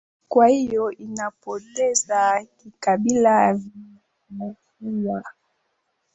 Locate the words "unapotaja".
0.99-2.47